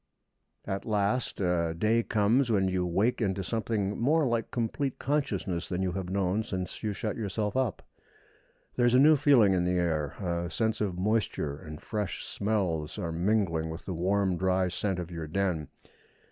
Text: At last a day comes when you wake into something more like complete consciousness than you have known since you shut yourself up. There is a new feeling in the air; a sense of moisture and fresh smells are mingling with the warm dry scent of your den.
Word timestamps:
At 0.65 0.83
last 0.83 1.39
a 1.39 1.75
day 1.77 2.01
comes 2.01 2.51
when 2.51 2.67
you 2.67 2.87
wake 2.87 3.21
into 3.21 3.43
something 3.43 3.95
more 3.99 4.25
like 4.27 4.49
complete 4.49 4.97
consciousness 4.97 5.69
than 5.69 5.83
you 5.83 5.91
have 5.91 6.09
known 6.09 6.41
since 6.41 6.81
you 6.81 6.91
shut 6.91 7.15
yourself 7.15 7.55
up. 7.55 7.83
There 8.75 8.85
is 8.87 8.95
a 8.95 8.99
new 8.99 9.15
feeling 9.15 9.53
in 9.53 9.63
the 9.63 9.77
air; 9.77 10.15
a 10.19 10.49
sense 10.49 10.81
of 10.81 10.97
moisture 10.97 11.55
and 11.55 11.79
fresh 11.79 12.25
smells 12.25 12.97
are 12.97 13.11
mingling 13.11 13.69
with 13.69 13.85
the 13.85 13.93
warm 13.93 14.37
dry 14.37 14.69
scent 14.69 14.97
of 14.97 15.11
your 15.11 15.27
den. 15.27 15.67